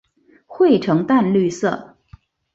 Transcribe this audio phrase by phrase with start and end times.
[0.47, 1.95] 喙呈淡绿色。